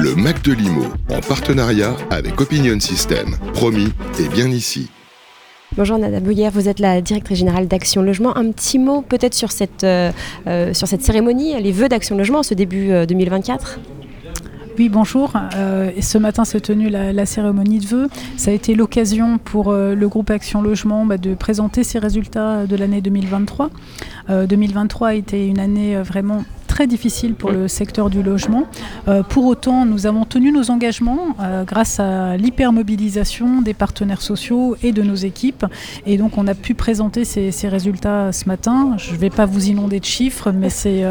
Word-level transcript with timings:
Le 0.00 0.14
Mac 0.14 0.44
de 0.44 0.52
Limo, 0.52 0.84
en 1.10 1.18
partenariat 1.18 1.96
avec 2.10 2.40
Opinion 2.40 2.78
System. 2.78 3.34
Promis 3.52 3.88
et 4.20 4.28
bien 4.28 4.48
ici. 4.48 4.88
Bonjour 5.76 5.98
Nada 5.98 6.20
Bouillère, 6.20 6.52
vous 6.52 6.68
êtes 6.68 6.78
la 6.78 7.00
directrice 7.00 7.38
générale 7.38 7.66
d'Action 7.66 8.02
Logement. 8.02 8.36
Un 8.36 8.52
petit 8.52 8.78
mot 8.78 9.02
peut-être 9.02 9.34
sur, 9.34 9.50
cette, 9.50 9.82
euh, 9.82 10.12
euh, 10.46 10.72
sur 10.72 10.86
cette 10.86 11.02
cérémonie, 11.02 11.60
les 11.60 11.72
vœux 11.72 11.88
d'Action 11.88 12.16
Logement 12.16 12.44
ce 12.44 12.54
début 12.54 12.90
2024 13.08 13.78
euh, 13.78 14.30
oui, 14.78 14.88
bonjour. 14.88 15.32
ce 16.00 16.18
matin 16.18 16.44
s'est 16.44 16.60
tenue 16.60 16.88
la, 16.88 17.26
cérémonie 17.26 17.80
de 17.80 17.86
vœux. 17.86 18.08
Ça 18.36 18.52
a 18.52 18.54
été 18.54 18.76
l'occasion 18.76 19.38
pour 19.38 19.72
le 19.72 20.06
groupe 20.06 20.30
Action 20.30 20.62
Logement 20.62 21.04
bah, 21.04 21.18
de 21.18 21.34
présenter 21.34 21.82
ses 21.82 21.98
résultats 21.98 22.64
de 22.64 22.76
l'année 22.76 23.00
2023. 23.00 23.70
2023 24.28 25.08
a 25.08 25.14
été 25.14 25.48
une 25.48 25.58
année 25.58 25.96
vraiment 25.96 26.44
très 26.78 26.86
difficile 26.86 27.34
pour 27.34 27.50
le 27.50 27.66
secteur 27.66 28.08
du 28.08 28.22
logement. 28.22 28.62
Euh, 29.08 29.24
pour 29.24 29.46
autant, 29.46 29.84
nous 29.84 30.06
avons 30.06 30.24
tenu 30.24 30.52
nos 30.52 30.70
engagements 30.70 31.34
euh, 31.40 31.64
grâce 31.64 31.98
à 31.98 32.36
l'hypermobilisation 32.36 33.62
des 33.62 33.74
partenaires 33.74 34.22
sociaux 34.22 34.76
et 34.84 34.92
de 34.92 35.02
nos 35.02 35.16
équipes. 35.16 35.66
Et 36.06 36.18
donc, 36.18 36.38
on 36.38 36.46
a 36.46 36.54
pu 36.54 36.74
présenter 36.74 37.24
ces, 37.24 37.50
résultats 37.68 38.30
ce 38.30 38.46
matin. 38.46 38.94
Je 38.96 39.10
ne 39.10 39.16
vais 39.16 39.28
pas 39.28 39.44
vous 39.44 39.66
inonder 39.70 39.98
de 39.98 40.04
chiffres, 40.04 40.52
mais 40.52 40.70
c'est 40.70 41.02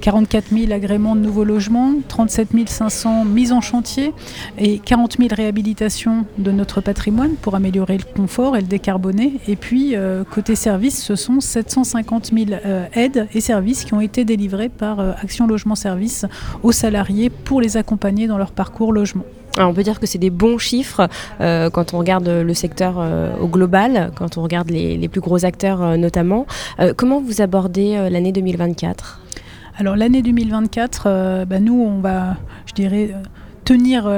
44 0.00 0.54
euh, 0.54 0.56
000 0.56 0.72
agréments 0.72 1.14
de 1.14 1.20
nouveaux 1.20 1.44
logements, 1.44 1.92
37 2.08 2.48
500 2.66 3.26
mises 3.26 3.52
en 3.52 3.60
chantier 3.60 4.14
et 4.56 4.78
40 4.78 5.18
000 5.18 5.28
réhabilitations 5.36 6.24
de 6.38 6.50
notre 6.50 6.80
patrimoine 6.80 7.34
pour 7.42 7.54
améliorer 7.56 7.98
le 7.98 8.04
confort 8.16 8.56
et 8.56 8.62
le 8.62 8.66
décarboner. 8.66 9.34
Et 9.48 9.56
puis, 9.56 9.96
côté 10.30 10.54
services, 10.54 11.04
ce 11.04 11.14
sont 11.14 11.40
750 11.40 12.30
000 12.34 12.58
aides 12.94 13.28
et 13.34 13.42
services 13.42 13.84
qui 13.84 13.92
ont 13.92 14.00
été 14.00 14.24
délivrés 14.24 14.70
par 14.70 15.09
Action 15.22 15.46
Logement 15.46 15.74
Service 15.74 16.26
aux 16.62 16.72
salariés 16.72 17.30
pour 17.30 17.60
les 17.60 17.76
accompagner 17.76 18.26
dans 18.26 18.38
leur 18.38 18.52
parcours 18.52 18.92
logement. 18.92 19.24
on 19.58 19.74
peut 19.74 19.82
dire 19.82 20.00
que 20.00 20.06
c'est 20.06 20.18
des 20.18 20.30
bons 20.30 20.58
chiffres 20.58 21.08
euh, 21.40 21.70
quand 21.70 21.94
on 21.94 21.98
regarde 21.98 22.28
le 22.28 22.54
secteur 22.54 22.96
euh, 22.98 23.36
au 23.40 23.46
global, 23.46 24.12
quand 24.16 24.38
on 24.38 24.42
regarde 24.42 24.70
les, 24.70 25.08
plus 25.08 25.20
gros 25.20 25.44
acteurs 25.44 25.98
notamment. 25.98 26.46
comment 26.96 27.20
vous 27.20 27.40
abordez 27.40 28.08
l'année 28.10 28.32
2024 28.32 29.20
Alors 29.78 29.96
l'année 29.96 30.22
2024, 30.22 31.44
bah, 31.46 31.58
nous 31.60 31.74
on 31.74 32.00
va, 32.00 32.36
je 32.66 32.74
dirais, 32.74 33.14
tenir 33.64 34.08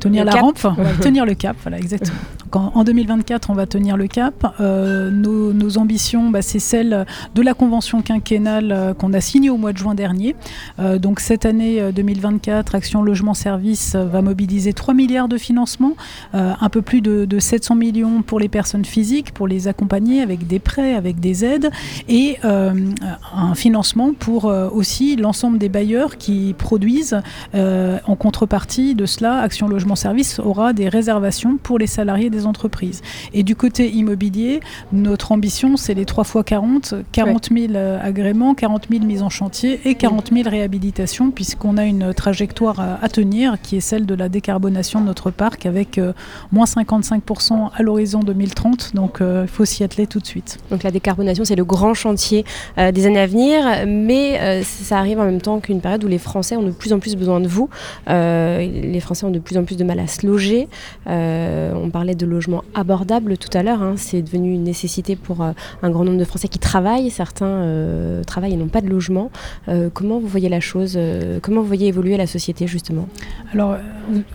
tenir 0.00 0.24
la 0.24 0.32
rampe, 0.32 0.58
tenir 1.00 1.24
le 1.24 1.34
cap, 1.34 1.56
voilà 1.62 1.78
exactement 1.78 2.18
en, 2.56 2.84
2024, 2.84 3.50
on 3.50 3.54
va 3.54 3.66
tenir 3.66 3.96
le 3.96 4.06
cap. 4.06 4.54
Euh, 4.60 5.10
nos, 5.10 5.78
ambitions, 5.78 6.30
bah, 6.30 6.42
c'est 6.42 6.58
celle 6.58 7.06
de 7.34 7.42
la 7.42 7.54
convention 7.54 8.02
quinquennale 8.02 8.72
euh, 8.72 8.94
qu'on 8.94 9.12
a 9.12 9.20
signée 9.20 9.50
au 9.50 9.56
mois 9.56 9.72
de 9.72 9.78
juin 9.78 9.94
dernier. 9.94 10.36
Euh, 10.78 10.98
donc 10.98 11.20
cette 11.20 11.46
année 11.46 11.92
2024, 11.92 12.74
Action 12.74 13.02
Logement 13.02 13.34
Service 13.34 13.96
va 13.96 14.22
mobiliser 14.22 14.72
3 14.72 14.94
milliards 14.94 15.28
de 15.28 15.38
financement, 15.38 15.94
un 16.32 16.68
peu 16.68 16.82
plus 16.82 17.00
de, 17.00 17.38
700 17.38 17.74
millions 17.74 18.22
pour 18.22 18.38
les 18.38 18.48
personnes 18.48 18.84
physiques, 18.84 19.32
pour 19.32 19.46
les 19.48 19.68
accompagner 19.68 20.22
avec 20.22 20.46
des 20.46 20.58
prêts, 20.58 20.94
avec 20.94 21.20
des 21.20 21.44
aides, 21.44 21.70
et 22.08 22.38
un 22.42 23.54
financement 23.54 24.12
pour 24.18 24.44
aussi 24.44 25.16
l'ensemble 25.16 25.58
des 25.58 25.68
bailleurs 25.68 26.16
qui 26.16 26.54
produisent. 26.56 27.20
en 27.54 28.16
contrepartie 28.16 28.94
de 28.94 29.06
cela, 29.06 29.40
Action 29.40 29.68
Logement 29.68 29.96
Service 29.96 30.38
aura 30.38 30.72
des 30.72 30.88
réservations 30.88 31.56
pour 31.56 31.78
les 31.78 31.86
salariés 31.86 32.30
des 32.30 32.43
entreprises. 32.46 33.02
Et 33.32 33.42
du 33.42 33.56
côté 33.56 33.90
immobilier, 33.90 34.60
notre 34.92 35.32
ambition, 35.32 35.76
c'est 35.76 35.94
les 35.94 36.04
3 36.04 36.24
fois 36.24 36.44
40, 36.44 36.94
40 37.12 37.50
000 37.52 37.74
agréments, 38.00 38.54
40 38.54 38.86
000 38.90 39.04
mises 39.04 39.22
en 39.22 39.30
chantier 39.30 39.80
et 39.84 39.94
40 39.94 40.30
000 40.32 40.48
réhabilitations, 40.48 41.30
puisqu'on 41.30 41.76
a 41.76 41.84
une 41.84 42.12
trajectoire 42.14 42.80
à, 42.80 43.08
tenir 43.08 43.60
qui 43.62 43.76
est 43.76 43.80
celle 43.80 44.06
de 44.06 44.14
la 44.14 44.28
décarbonation 44.28 45.00
de 45.00 45.06
notre 45.06 45.30
parc 45.30 45.66
avec 45.66 45.98
euh, 45.98 46.12
moins 46.52 46.64
55% 46.64 47.70
à 47.74 47.82
l'horizon 47.82 48.20
2030. 48.20 48.94
Donc 48.94 49.20
euh, 49.20 49.42
il 49.44 49.48
faut 49.48 49.64
s'y 49.64 49.84
atteler 49.84 50.06
tout 50.06 50.20
de 50.20 50.26
suite. 50.26 50.58
Donc 50.70 50.82
la 50.82 50.90
décarbonation, 50.90 51.44
c'est 51.44 51.56
le 51.56 51.64
grand 51.64 51.94
chantier 51.94 52.44
euh, 52.78 52.92
des 52.92 53.06
années 53.06 53.20
à 53.20 53.26
venir, 53.26 53.86
mais 53.86 54.62
ça 54.62 54.98
arrive 54.98 55.20
en 55.20 55.24
même 55.24 55.40
temps 55.40 55.60
qu'une 55.60 55.80
période 55.80 56.04
où 56.04 56.08
les 56.08 56.18
Français 56.18 56.56
ont 56.56 56.62
de 56.62 56.70
plus 56.70 56.92
en 56.92 56.98
plus 56.98 57.16
besoin 57.16 57.40
de 57.40 57.48
vous. 57.48 57.68
les 58.06 59.00
Français 59.00 59.26
ont 59.26 59.30
de 59.30 59.38
plus 59.38 59.56
en 59.56 59.64
plus 59.64 59.76
de 59.76 59.84
mal 59.84 59.98
à 60.00 60.06
se 60.06 60.26
loger. 60.26 60.68
on 61.06 61.90
parlait 61.92 62.14
de 62.14 62.26
logement 62.34 62.64
abordable 62.74 63.38
tout 63.38 63.56
à 63.56 63.62
l'heure. 63.62 63.82
Hein. 63.82 63.94
C'est 63.96 64.22
devenu 64.22 64.52
une 64.52 64.64
nécessité 64.64 65.16
pour 65.16 65.42
euh, 65.42 65.52
un 65.82 65.90
grand 65.90 66.04
nombre 66.04 66.18
de 66.18 66.24
Français 66.24 66.48
qui 66.48 66.58
travaillent. 66.58 67.10
Certains 67.10 67.46
euh, 67.46 68.22
travaillent 68.24 68.54
et 68.54 68.56
n'ont 68.56 68.68
pas 68.68 68.80
de 68.80 68.88
logement. 68.88 69.30
Euh, 69.68 69.88
comment 69.92 70.18
vous 70.18 70.28
voyez 70.28 70.48
la 70.48 70.60
chose 70.60 70.98
Comment 71.42 71.60
vous 71.60 71.66
voyez 71.66 71.88
évoluer 71.88 72.16
la 72.16 72.26
société 72.26 72.66
justement? 72.66 73.08
Alors, 73.52 73.76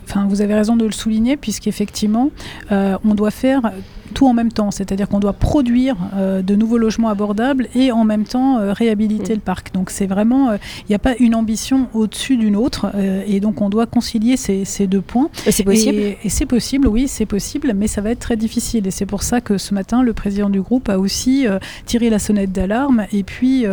enfin, 0.04 0.28
vous 0.28 0.42
avez 0.42 0.54
raison 0.54 0.76
de 0.76 0.86
le 0.86 0.92
souligner 0.92 1.38
puisqu'effectivement, 1.38 2.32
on 2.72 3.16
doit 3.16 3.32
faire 3.32 3.72
tout 4.20 4.28
en 4.28 4.34
même 4.34 4.52
temps, 4.52 4.70
c'est-à-dire 4.70 5.08
qu'on 5.08 5.22
doit 5.22 5.32
produire 5.32 5.96
euh, 6.14 6.42
de 6.42 6.54
nouveaux 6.54 6.78
logements 6.78 7.08
abordables 7.08 7.70
et 7.74 7.94
en 7.94 8.04
même 8.04 8.26
temps 8.26 8.60
euh, 8.60 8.74
réhabiliter 8.74 9.32
mm. 9.32 9.36
le 9.36 9.42
parc. 9.42 9.74
Donc 9.74 9.92
c'est 9.92 10.08
vraiment, 10.08 10.50
euh, 10.50 10.58
il 10.80 10.86
n'y 10.90 10.96
a 10.96 11.00
pas 11.00 11.16
une 11.20 11.36
ambition 11.36 11.88
au-dessus 11.94 12.36
d'une 12.36 12.58
autre, 12.58 12.92
et 13.26 13.40
donc 13.40 13.62
on 13.62 13.70
doit 13.70 13.86
concilier 13.86 14.36
ces, 14.36 14.88
deux 14.88 15.00
points. 15.00 15.30
Et 15.46 15.54
c'est 15.54 15.64
possible 15.64 15.98
Et, 15.98 16.28
c'est 16.28 16.46
possible, 16.46 16.90
oui, 16.90 17.08
c'est 17.08 17.26
possible, 17.26 17.72
mais 17.74 17.88
ça 17.88 18.02
va 18.02 18.10
être 18.10 18.20
très 18.20 18.36
difficile. 18.36 18.88
Et 18.88 18.92
c'est 18.92 19.06
pour 19.06 19.24
ça 19.24 19.40
que 19.40 19.58
ce 19.58 19.74
matin, 19.74 20.04
le 20.04 20.12
président 20.12 20.50
du 20.50 20.60
groupe 20.60 20.90
a 20.90 21.00
aussi 21.00 21.46
tiré 21.86 22.10
la 22.10 22.20
sonnette 22.20 22.52
d'alarme, 22.52 23.06
et 23.14 23.24
puis 23.24 23.66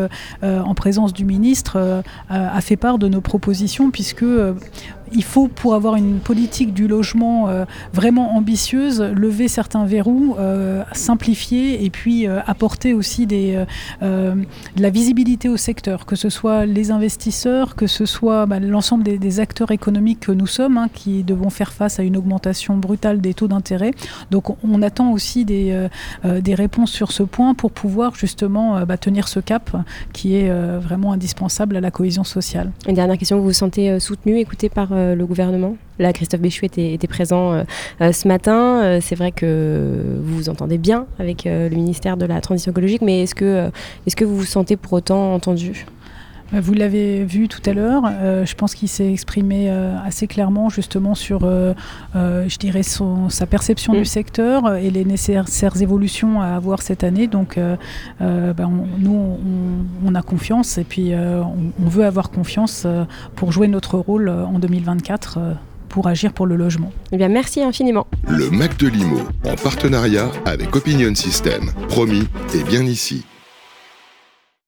en 0.43 0.75
présence 0.75 1.13
du 1.13 1.25
ministre, 1.25 2.03
a 2.29 2.61
fait 2.61 2.77
part 2.77 2.99
de 2.99 3.09
nos 3.09 3.21
propositions, 3.21 3.91
puisque 3.91 4.25
il 5.13 5.25
faut, 5.25 5.49
pour 5.49 5.75
avoir 5.75 5.97
une 5.97 6.19
politique 6.19 6.75
du 6.75 6.89
logement 6.89 7.49
euh, 7.49 7.65
vraiment 7.93 8.37
ambitieuse, 8.37 9.01
lever 9.01 9.49
certains 9.49 9.85
verrous, 9.85 10.37
euh, 10.39 10.83
simplifier 10.93 11.85
et 11.85 11.91
puis 11.91 12.27
euh, 12.27 12.41
apporter 12.47 12.93
aussi 12.93 13.27
de 13.27 13.67
la 14.01 14.91
visibilité 14.91 15.49
au 15.49 15.57
secteur, 15.57 16.07
que 16.07 16.17
ce 16.17 16.29
soit 16.29 16.67
les 16.67 16.91
investisseurs, 16.91 17.77
que 17.77 17.87
ce 17.87 18.07
soit 18.07 18.47
bah, 18.47 18.59
l'ensemble 18.61 19.05
des, 19.05 19.41
acteurs 19.41 19.71
économiques 19.71 20.21
que 20.21 20.33
nous 20.33 20.47
sommes, 20.47 20.79
hein, 20.79 20.89
qui 20.93 21.23
devons 21.23 21.51
faire 21.51 21.73
face 21.73 21.99
à 21.99 22.03
une 22.03 22.17
augmentation 22.17 22.77
brutale 22.77 23.21
des 23.21 23.35
taux 23.35 23.49
d'intérêt. 23.49 23.91
Donc 24.31 24.57
on, 24.65 24.83
attend 24.83 25.13
aussi 25.13 25.45
des, 25.45 25.89
des 26.25 26.55
réponses 26.55 26.91
sur 26.91 27.13
ce 27.13 27.23
point 27.23 27.55
pour 27.55 27.73
pouvoir 27.73 28.15
justement 28.15 28.85
bah, 28.87 28.97
tenir 28.97 29.29
ce 29.29 29.41
cap 29.41 29.77
qui 30.13 30.37
est 30.37 30.51
vraiment 30.79 31.13
indispensable 31.13 31.77
à 31.77 31.81
la 31.81 31.91
cohésion 31.91 32.25
sociale. 32.25 32.71
Une 32.89 32.95
dernière 32.95 33.19
question, 33.19 33.39
vous 33.39 33.45
vous 33.45 33.53
sentez 33.53 33.99
soutenu, 34.01 34.39
écouté 34.39 34.69
par 34.69 34.89
le 35.15 35.27
gouvernement 35.27 35.77
Là, 35.99 36.13
Christophe 36.13 36.41
Béchu 36.41 36.67
était, 36.67 36.99
présent 37.09 37.53
euh, 37.53 37.63
euh, 38.01 38.13
ce 38.13 38.29
matin. 38.29 38.99
c'est 39.01 39.15
vrai 39.15 39.33
que 39.33 40.19
vous 40.21 40.37
vous 40.37 40.49
entendez 40.49 40.79
bien 40.79 41.07
avec 41.19 41.45
le 41.45 41.71
ministère 41.71 42.17
de 42.17 42.27
la 42.27 42.41
Transition 42.41 42.73
écologique, 42.73 43.03
mais 43.03 43.23
est-ce 43.23 43.35
que, 43.35 43.71
est 44.07 44.15
que 44.15 44.25
vous 44.25 44.37
vous 44.37 44.45
sentez 44.45 44.77
pour 44.77 44.93
autant 44.95 45.35
entendu? 45.35 45.87
Bah, 46.53 46.61
vous 46.61 46.75
l'avez 46.75 47.25
vu 47.25 47.49
tout 47.49 47.63
à 47.69 47.73
l'heure, 47.73 48.05
je 48.45 48.55
pense 48.55 48.75
qu'il 48.75 48.89
s'est 48.89 49.11
exprimé 49.11 49.69
assez 49.71 50.27
clairement 50.27 50.69
justement 50.69 51.15
sur, 51.15 51.41
je 52.15 52.59
dirais, 52.59 52.83
sa 52.83 53.47
perception 53.47 53.95
du 53.95 54.01
mm. 54.01 54.05
secteur 54.05 54.77
et 54.77 54.91
les 54.91 55.05
nécessaires 55.05 55.81
évolutions 55.81 56.41
à 56.41 56.49
avoir 56.49 56.83
cette 56.83 57.05
année. 57.05 57.27
Donc, 57.27 57.59
bah, 58.21 58.71
nous, 58.99 59.39
on, 60.07 60.15
a 60.15 60.23
confiance 60.23 60.79
et 60.79 60.85
puis 60.85 61.13
on, 61.15 61.89
veut 61.89 62.05
avoir 62.05 62.31
confiance 62.31 62.87
pour 63.35 63.53
jouer 63.53 63.69
notre 63.69 63.99
rôle 63.99 64.29
en 64.29 64.59
2024 64.59 65.39
pour 65.89 66.09
agir 66.09 66.33
pour 66.33 66.47
le 66.47 66.57
logement. 66.57 66.93
Eh 67.13 67.17
bien, 67.17 67.29
merci 67.29 67.63
infiniment. 67.63 68.07
Le 68.29 68.51
Mac 68.51 68.77
de 68.77 68.89
Limo, 68.89 69.21
en 69.45 69.55
partenariat 69.55 70.31
avec 70.45 70.75
Opinion 70.77 71.15
System. 71.15 71.71
Promis 71.89 72.29
et 72.55 72.63
bien 72.65 72.83
ici. 72.83 73.25